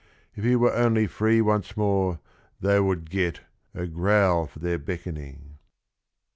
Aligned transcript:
If 0.33 0.43
he 0.43 0.55
were 0.55 0.73
only 0.73 1.05
free 1.05 1.41
once 1.41 1.77
more 1.77 2.19
they 2.59 2.79
would 2.79 3.11
get" 3.11 3.41
a 3.75 3.85
growl 3.85 4.47
for 4.47 4.57
their 4.57 4.79
beckoning." 4.79 5.59